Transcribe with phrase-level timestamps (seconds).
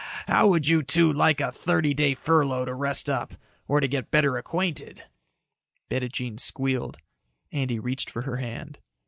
[0.27, 3.35] "How would you two like a thirty day furlough to rest up
[3.67, 5.03] or to get better acquainted?"
[5.91, 6.97] Bettijean squealed.
[7.51, 8.79] Andy reached for her hand.